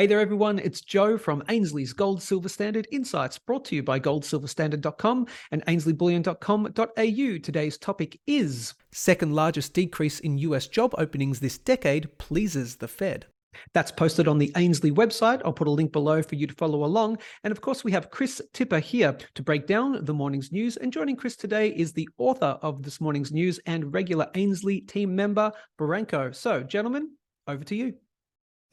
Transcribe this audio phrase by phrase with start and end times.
[0.00, 0.58] Hey there, everyone.
[0.58, 7.38] It's Joe from Ainslie's Gold Silver Standard Insights, brought to you by goldsilverstandard.com and ainslieBullion.com.au.
[7.42, 13.26] Today's topic is second largest decrease in US job openings this decade pleases the Fed.
[13.74, 15.42] That's posted on the Ainslie website.
[15.44, 17.18] I'll put a link below for you to follow along.
[17.44, 20.78] And of course, we have Chris Tipper here to break down the morning's news.
[20.78, 25.14] And joining Chris today is the author of this morning's news and regular Ainslie team
[25.14, 26.34] member, Branko.
[26.34, 27.10] So, gentlemen,
[27.46, 27.96] over to you.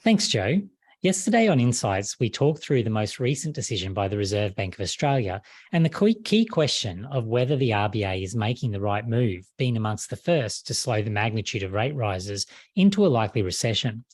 [0.05, 0.61] Thanks, Joe.
[1.03, 4.81] Yesterday on Insights, we talked through the most recent decision by the Reserve Bank of
[4.81, 9.77] Australia and the key question of whether the RBA is making the right move, being
[9.77, 14.05] amongst the first to slow the magnitude of rate rises into a likely recession.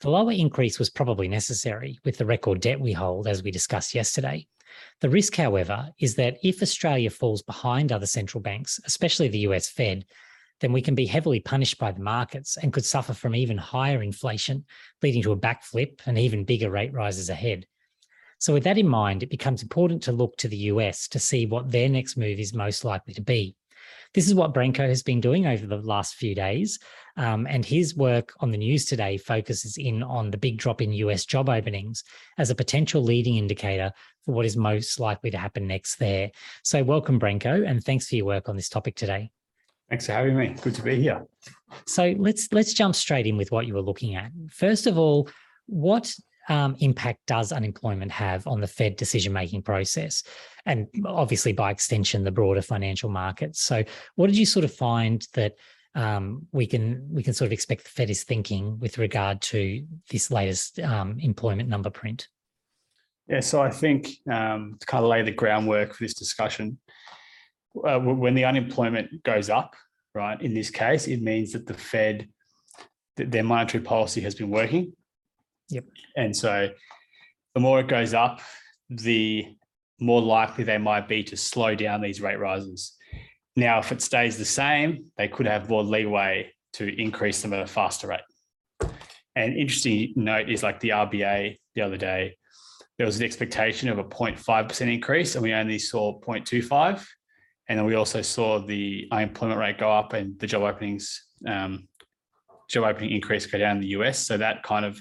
[0.00, 3.94] The lower increase was probably necessary with the record debt we hold, as we discussed
[3.94, 4.48] yesterday.
[5.02, 9.68] The risk, however, is that if Australia falls behind other central banks, especially the US
[9.68, 10.04] Fed,
[10.60, 14.02] then we can be heavily punished by the markets and could suffer from even higher
[14.02, 14.64] inflation,
[15.02, 17.66] leading to a backflip and even bigger rate rises ahead.
[18.38, 21.46] So, with that in mind, it becomes important to look to the US to see
[21.46, 23.56] what their next move is most likely to be.
[24.14, 26.78] This is what Branko has been doing over the last few days.
[27.16, 30.92] Um, and his work on the news today focuses in on the big drop in
[30.92, 32.04] US job openings
[32.36, 33.92] as a potential leading indicator
[34.24, 36.30] for what is most likely to happen next there.
[36.62, 39.30] So, welcome, Branko, and thanks for your work on this topic today.
[39.88, 40.56] Thanks for having me.
[40.60, 41.26] Good to be here.
[41.86, 44.30] So let's let's jump straight in with what you were looking at.
[44.50, 45.28] First of all,
[45.66, 46.12] what
[46.48, 50.22] um, impact does unemployment have on the Fed decision making process,
[50.64, 53.60] and obviously by extension the broader financial markets?
[53.60, 53.84] So,
[54.16, 55.54] what did you sort of find that
[55.94, 59.84] um, we can we can sort of expect the Fed is thinking with regard to
[60.10, 62.28] this latest um, employment number print?
[63.28, 66.78] Yeah, so I think um, to kind of lay the groundwork for this discussion,
[67.84, 69.74] uh, when the unemployment goes up,
[70.14, 70.40] right?
[70.40, 72.28] In this case, it means that the Fed,
[73.16, 74.92] their monetary policy has been working.
[75.70, 75.84] Yep.
[76.16, 76.70] And so,
[77.54, 78.40] the more it goes up,
[78.88, 79.46] the
[79.98, 82.94] more likely they might be to slow down these rate rises.
[83.56, 87.62] Now, if it stays the same, they could have more leeway to increase them at
[87.62, 88.90] a faster rate.
[89.34, 92.36] And interesting note is like the RBA the other day,
[92.98, 97.04] there was an expectation of a 0.5% increase, and we only saw 0.25.
[97.68, 101.88] And then we also saw the unemployment rate go up and the job openings, um,
[102.70, 104.18] job opening increase go down in the US.
[104.18, 105.00] So that kind of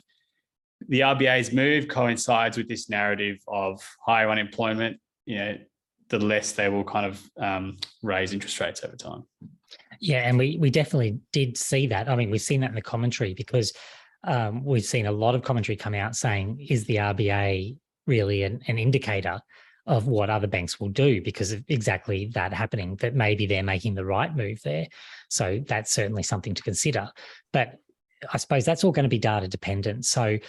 [0.88, 5.00] the RBA's move coincides with this narrative of higher unemployment.
[5.26, 5.58] You know,
[6.10, 9.24] the less they will kind of um, raise interest rates over time.
[10.00, 12.10] Yeah, and we we definitely did see that.
[12.10, 13.74] I mean, we've seen that in the commentary because
[14.24, 18.62] um, we've seen a lot of commentary come out saying, "Is the RBA really an,
[18.68, 19.40] an indicator
[19.88, 23.94] of what other banks will do because of exactly that happening, that maybe they're making
[23.94, 24.88] the right move there.
[25.30, 27.10] So that's certainly something to consider.
[27.54, 27.80] But
[28.32, 30.06] I suppose that's all going to be data dependent.
[30.06, 30.40] So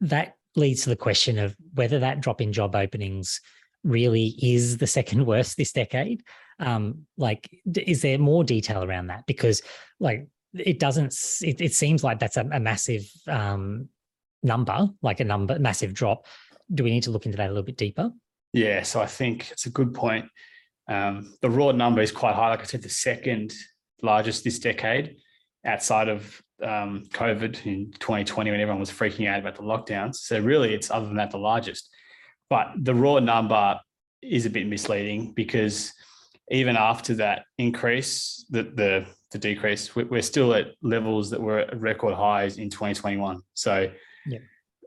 [0.00, 3.40] that leads to the question of whether that drop in job openings
[3.84, 6.22] really is the second worst this decade.
[6.60, 9.26] Um, like, is there more detail around that?
[9.26, 9.62] Because,
[10.00, 11.14] like, it doesn't.
[11.42, 13.88] It, it seems like that's a, a massive um,
[14.42, 16.26] number, like a number, massive drop.
[16.72, 18.12] Do we need to look into that a little bit deeper?
[18.52, 20.26] Yeah, so I think it's a good point.
[20.88, 22.50] Um, the raw number is quite high.
[22.50, 23.52] Like I said, the second
[24.02, 25.16] largest this decade
[25.64, 30.16] outside of um, COVID in 2020 when everyone was freaking out about the lockdowns.
[30.16, 31.90] So really, it's other than that the largest.
[32.48, 33.78] But the raw number
[34.22, 35.92] is a bit misleading because
[36.50, 41.80] even after that increase, the the, the decrease, we're still at levels that were at
[41.80, 43.40] record highs in 2021.
[43.54, 43.90] So
[44.26, 44.38] yeah.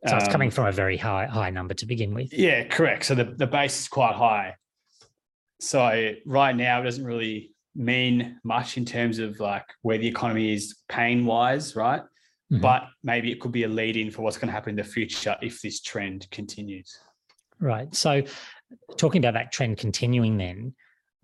[0.08, 2.34] So it's coming um, from a very high high number to begin with.
[2.34, 3.06] Yeah, correct.
[3.06, 4.56] So the, the base is quite high.
[5.60, 10.54] So right now it doesn't really mean much in terms of like where the economy
[10.54, 12.02] is pain wise, right?
[12.52, 12.62] Mm-hmm.
[12.62, 14.84] But maybe it could be a lead in for what's going to happen in the
[14.84, 16.98] future if this trend continues.
[17.60, 17.94] Right.
[17.96, 18.24] So
[18.98, 20.74] talking about that trend continuing then,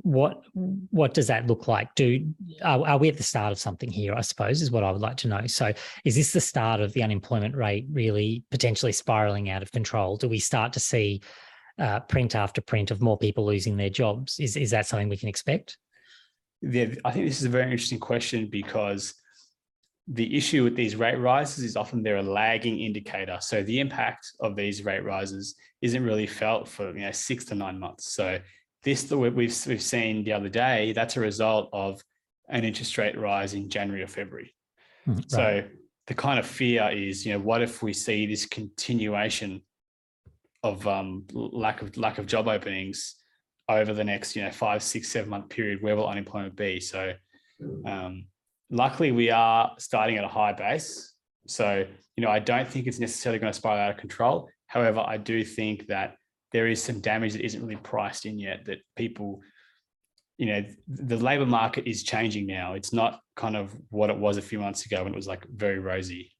[0.01, 1.93] what what does that look like?
[1.95, 4.91] Do are, are, we at the start of something here i suppose is what i
[4.91, 5.47] would like to know.
[5.47, 5.73] So
[6.05, 10.17] is this the start of the unemployment rate really potentially spiraling out of control?
[10.17, 11.21] Do we start to see
[11.79, 14.39] uh, print after print of more people losing their jobs?
[14.39, 15.77] Is is that something we can expect?
[16.61, 19.13] Yeah i think this is a very interesting question because
[20.07, 23.37] the issue with these rate rises is often they're a lagging indicator.
[23.41, 27.55] So the impact of these rate rises isn't really felt for you know six to
[27.55, 28.13] nine months.
[28.13, 28.39] So
[28.83, 32.01] this that we've we've seen the other day, that's a result of
[32.49, 34.53] an interest rate rise in January or February.
[35.07, 35.31] Mm, right.
[35.31, 35.63] So
[36.07, 39.61] the kind of fear is, you know, what if we see this continuation
[40.63, 43.15] of um, lack of lack of job openings
[43.69, 45.81] over the next, you know, five, six, seven month period?
[45.81, 46.79] Where will unemployment be?
[46.79, 47.13] So,
[47.85, 48.27] um,
[48.69, 51.13] luckily, we are starting at a high base.
[51.47, 51.85] So,
[52.15, 54.49] you know, I don't think it's necessarily going to spiral out of control.
[54.67, 56.15] However, I do think that
[56.51, 59.41] there is some damage that isn't really priced in yet that people,
[60.37, 62.73] you know, the labor market is changing now.
[62.73, 65.45] It's not kind of what it was a few months ago when it was like
[65.47, 66.31] very rosy.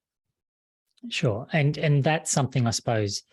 [1.09, 1.47] Sure.
[1.53, 3.23] And and that's something I suppose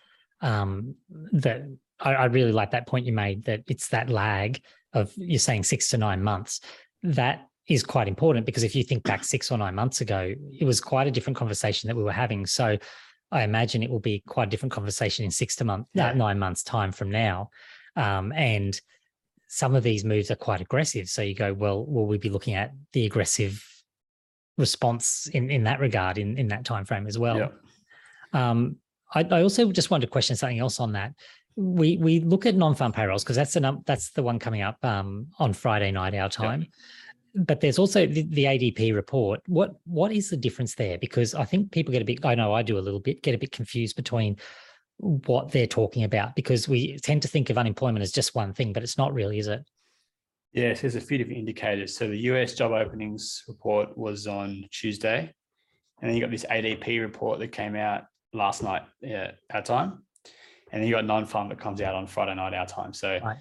[0.41, 0.95] um,
[1.33, 1.63] that
[2.01, 4.61] I, I really like that point you made that it's that lag
[4.93, 6.61] of you're saying six to nine months.
[7.03, 10.65] That is quite important because if you think back six or nine months ago, it
[10.65, 12.47] was quite a different conversation that we were having.
[12.47, 12.77] So
[13.35, 16.13] I imagine it will be quite a different conversation in six to month, yeah.
[16.13, 17.51] nine months time from now.
[17.97, 18.81] Um, and
[19.49, 21.09] some of these moves are quite aggressive.
[21.09, 23.63] So you go, well, will we be looking at the aggressive
[24.57, 27.37] response in, in that regard in, in that time frame as well?
[27.37, 27.49] Yeah.
[28.33, 28.77] Um,
[29.15, 31.13] I, I also just wanted to question something else on that
[31.57, 34.83] we we look at non-farm payrolls because that's the num- that's the one coming up
[34.85, 36.67] um, on Friday night our time
[37.35, 39.41] but there's also the, the, ADP report.
[39.47, 40.99] What what is the difference there?
[40.99, 42.25] Because I think people get a bit.
[42.25, 43.23] I know I do a little bit.
[43.23, 44.37] Get a bit confused between
[44.99, 48.73] what they're talking about because we tend to think of unemployment as just one thing,
[48.73, 49.65] but it's not really, is it?
[50.53, 51.97] Yes, there's a few different indicators.
[51.97, 55.35] So the US job openings report was on Tuesday,
[56.01, 60.05] and then you got this ADP report that came out last night yeah, our time,
[60.71, 62.93] and then you got non-farm that comes out on Friday night our time.
[62.93, 63.19] So.
[63.23, 63.39] Right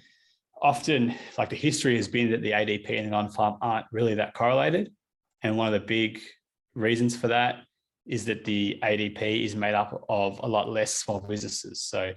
[0.64, 4.32] often like the history has been that the ADP and the non-farm aren't really that
[4.32, 4.90] correlated.
[5.42, 6.20] And one of the big
[6.74, 7.56] reasons for that
[8.06, 11.82] is that the ADP is made up of a lot less small businesses.
[11.82, 12.12] So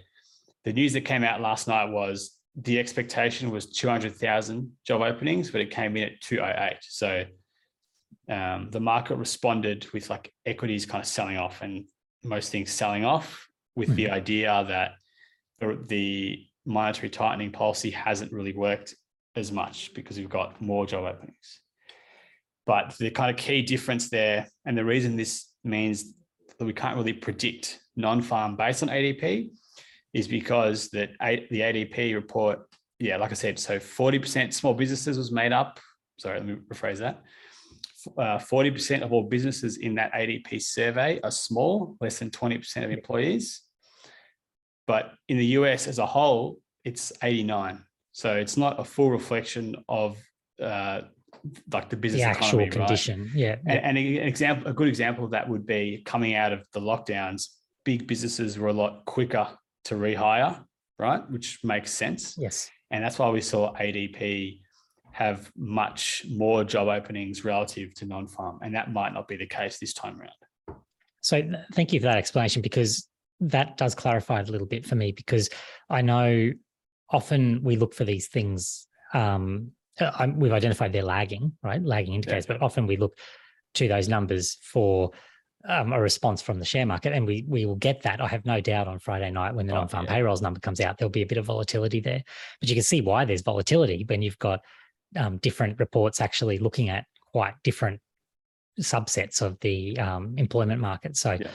[0.63, 5.59] the news that came out last night was the expectation was 200,000 job openings, but
[5.59, 6.77] it came in at 208.
[6.81, 7.25] So
[8.29, 11.85] um, the market responded with like equities kind of selling off and
[12.23, 13.95] most things selling off with mm-hmm.
[13.95, 14.91] the idea that
[15.59, 18.93] the, the monetary tightening policy hasn't really worked
[19.35, 21.61] as much because we've got more job openings.
[22.65, 26.13] But the kind of key difference there, and the reason this means
[26.59, 29.51] that we can't really predict non-farm based on ADP,
[30.13, 32.59] is because that the ADP report,
[32.99, 35.79] yeah, like I said, so 40% small businesses was made up.
[36.19, 37.21] Sorry, let me rephrase that.
[38.17, 42.91] Uh, 40% of all businesses in that ADP survey are small, less than 20% of
[42.91, 43.61] employees.
[44.87, 47.83] But in the US as a whole, it's 89.
[48.13, 50.17] So it's not a full reflection of
[50.61, 51.01] uh,
[51.71, 53.21] like the business the actual economy, condition.
[53.25, 53.35] Right?
[53.35, 53.55] Yeah.
[53.67, 56.79] And, and, an example, a good example of that would be coming out of the
[56.79, 57.49] lockdowns,
[57.83, 59.47] big businesses were a lot quicker
[59.85, 60.63] to rehire,
[60.97, 61.29] right?
[61.29, 62.35] Which makes sense.
[62.37, 62.69] Yes.
[62.89, 64.61] And that's why we saw ADP
[65.11, 68.59] have much more job openings relative to non-farm.
[68.61, 70.79] And that might not be the case this time around.
[71.21, 71.41] So
[71.73, 73.07] thank you for that explanation because
[73.39, 75.49] that does clarify it a little bit for me because
[75.89, 76.51] I know
[77.09, 78.87] often we look for these things.
[79.13, 81.81] Um, uh, we've identified they're lagging, right?
[81.81, 82.57] Lagging indicators, yeah.
[82.57, 83.17] but often we look
[83.75, 85.11] to those numbers for
[85.67, 88.21] um, a response from the share market, and we we will get that.
[88.21, 90.13] I have no doubt on Friday night when the oh, non-farm yeah.
[90.13, 92.23] payrolls number comes out, there'll be a bit of volatility there.
[92.59, 94.61] But you can see why there's volatility when you've got
[95.15, 97.99] um, different reports actually looking at quite different
[98.79, 101.17] subsets of the um, employment market.
[101.17, 101.47] So yeah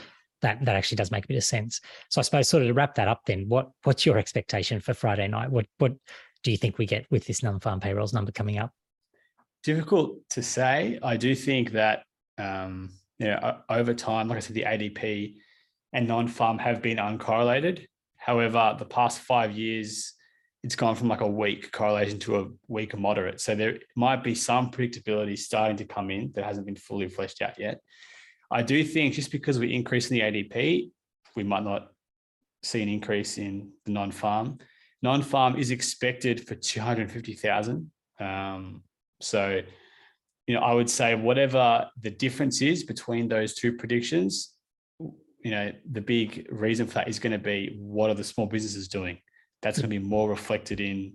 [0.43, 1.81] that that actually does make a bit of sense.
[2.09, 4.93] So I suppose sort of to wrap that up, then what what's your expectation for
[4.93, 5.49] Friday night?
[5.49, 5.93] What what
[6.43, 8.71] do you think we get with this non-farm payrolls number coming up?
[9.63, 10.99] Difficult to say.
[11.01, 12.03] I do think that
[12.37, 15.37] um, you know over time, like I said, the ADP
[15.93, 17.85] and non-farm have been uncorrelated.
[18.17, 20.13] However, the past five years,
[20.63, 23.41] it's gone from like a weak correlation to a weaker moderate.
[23.41, 27.41] So there might be some predictability starting to come in that hasn't been fully fleshed
[27.41, 27.79] out yet.
[28.51, 30.91] I do think just because we increase in the ADP,
[31.35, 31.91] we might not
[32.61, 34.59] see an increase in the non-farm.
[35.01, 37.91] Non-farm is expected for 250,000.
[38.19, 38.83] Um,
[39.19, 39.61] so,
[40.47, 44.53] you know, I would say whatever the difference is between those two predictions,
[44.99, 48.47] you know, the big reason for that is going to be what are the small
[48.47, 49.17] businesses doing?
[49.61, 51.13] That's going to be more reflected in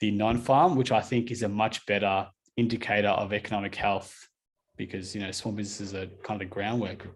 [0.00, 4.14] the non-farm, which I think is a much better indicator of economic health
[4.80, 7.06] because you know small businesses are kind of the groundwork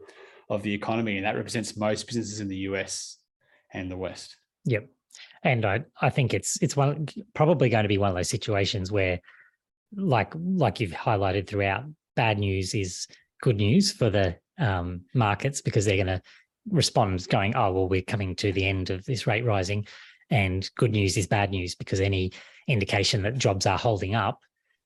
[0.51, 3.17] of the economy, and that represents most businesses in the US
[3.73, 4.37] and the West.
[4.67, 4.87] Yep,
[5.43, 8.93] and I I think it's it's one probably going to be one of those situations
[8.93, 9.19] where,
[9.97, 13.07] like like you've highlighted throughout, bad news is
[13.41, 16.23] good news for the um, markets because they're going to
[16.71, 19.87] respond going, oh well, we're coming to the end of this rate rising,
[20.31, 22.31] and good news is bad news because any
[22.69, 24.41] indication that jobs are holding up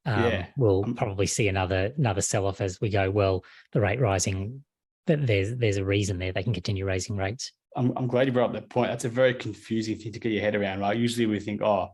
[0.07, 0.47] um, yeah.
[0.57, 3.11] we'll probably see another another sell off as we go.
[3.11, 4.64] Well, the rate rising,
[5.07, 6.33] there's there's a reason there.
[6.33, 7.52] They can continue raising rates.
[7.76, 8.90] I'm I'm glad you brought up that point.
[8.90, 10.97] That's a very confusing thing to get your head around, right?
[10.97, 11.88] Usually we think, oh,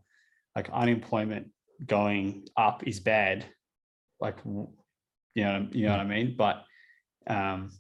[0.54, 1.49] like unemployment
[1.87, 3.44] going up is bad,
[4.20, 4.68] like you
[5.37, 6.34] know you know what I mean.
[6.37, 6.64] But
[7.26, 7.70] um,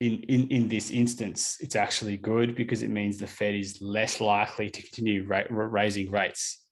[0.00, 4.20] in, in, in this instance, it's actually good because it means the Fed is less
[4.20, 6.63] likely to continue ra- ra- raising rates.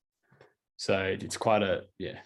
[0.82, 2.18] So it's quite a yeah.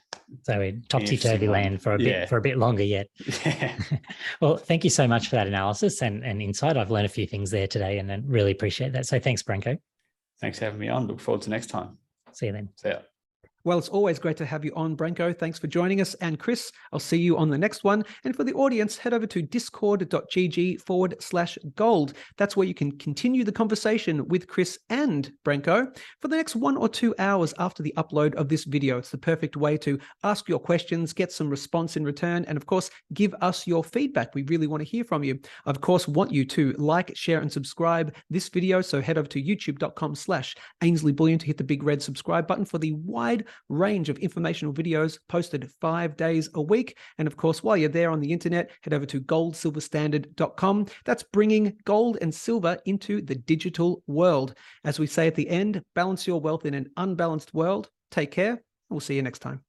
[0.45, 2.25] So we're topsy turvy land for a bit Yeah.
[2.25, 3.09] for a bit longer yet.
[3.45, 3.75] Yeah.
[4.41, 6.79] Well, thank you so much for that analysis and, and insight.
[6.79, 9.07] I've learned a few things there today and then really appreciate that.
[9.07, 9.79] So thanks, Branko.
[10.41, 11.07] Thanks for having me on.
[11.07, 11.99] Look forward to next time.
[12.33, 12.71] See you then.
[12.77, 13.01] See ya.
[13.67, 15.37] Well, it's always great to have you on, Branko.
[15.37, 16.15] Thanks for joining us.
[16.21, 18.05] And Chris, I'll see you on the next one.
[18.23, 22.13] And for the audience, head over to discord.gg forward slash gold.
[22.37, 26.77] That's where you can continue the conversation with Chris and Branko for the next one
[26.77, 28.99] or two hours after the upload of this video.
[28.99, 32.67] It's the perfect way to ask your questions, get some response in return, and of
[32.67, 34.33] course, give us your feedback.
[34.33, 35.41] We really want to hear from you.
[35.65, 38.81] Of course, want you to like, share, and subscribe this video.
[38.81, 42.65] So head over to youtube.com slash Ainslie Bullion to hit the big red subscribe button
[42.65, 46.97] for the wide range of informational videos posted five days a week.
[47.19, 50.87] And of course, while you're there on the internet, head over to goldsilverstandard.com.
[51.05, 54.55] That's bringing gold and silver into the digital world.
[54.85, 57.91] As we say at the end, balance your wealth in an unbalanced world.
[58.11, 58.63] Take care.
[58.89, 59.66] We'll see you next time.